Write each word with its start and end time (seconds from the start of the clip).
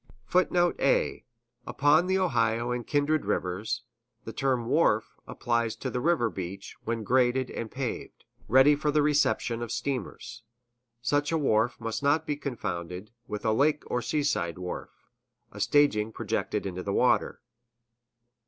[Footnote 0.25 0.77
A: 0.79 1.25
Upon 1.67 2.07
the 2.07 2.17
Ohio 2.17 2.71
and 2.71 2.87
kindred 2.87 3.23
rivers, 3.23 3.83
the 4.23 4.33
term 4.33 4.65
"wharf" 4.65 5.15
applies 5.27 5.75
to 5.75 5.91
the 5.91 6.01
river 6.01 6.27
beach 6.31 6.75
when 6.85 7.03
graded 7.03 7.51
and 7.51 7.69
paved, 7.69 8.25
ready 8.47 8.75
for 8.75 8.89
the 8.89 9.03
reception 9.03 9.61
of 9.61 9.71
steamers. 9.71 10.41
Such 11.03 11.31
a 11.31 11.37
wharf 11.37 11.79
must 11.79 12.01
not 12.01 12.25
be 12.25 12.35
confounded 12.35 13.11
with 13.27 13.45
a 13.45 13.53
lake 13.53 13.83
or 13.91 14.01
seaside 14.01 14.57
wharf, 14.57 14.89
a 15.51 15.59
staging 15.59 16.11
projected 16.11 16.65
into 16.65 16.81
the 16.81 16.93
water. 16.93 17.39